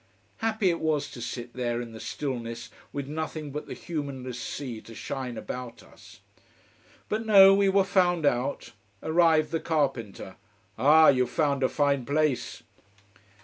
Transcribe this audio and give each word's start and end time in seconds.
Happy 0.37 0.71
it 0.71 0.79
was 0.79 1.11
to 1.11 1.21
sit 1.21 1.53
there 1.53 1.79
in 1.79 1.91
the 1.91 1.99
stillness, 1.99 2.71
with 2.91 3.07
nothing 3.07 3.51
but 3.51 3.67
the 3.67 3.75
humanless 3.75 4.39
sea 4.39 4.81
to 4.81 4.95
shine 4.95 5.37
about 5.37 5.83
us. 5.83 6.21
But 7.07 7.23
no, 7.23 7.53
we 7.53 7.69
were 7.69 7.83
found 7.83 8.25
out. 8.25 8.71
Arrived 9.03 9.51
the 9.51 9.59
carpenter. 9.59 10.37
"Ah, 10.75 11.09
you 11.09 11.25
have 11.25 11.29
found 11.29 11.61
a 11.61 11.69
fine 11.69 12.03
place 12.03 12.63